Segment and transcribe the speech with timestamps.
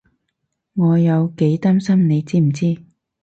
[0.73, 2.75] 我有幾擔心你知唔知？